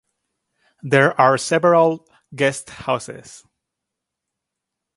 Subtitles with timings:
[0.81, 3.45] There are several guesthouses.